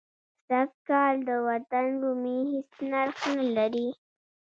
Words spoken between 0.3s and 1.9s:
سږ کال د وطن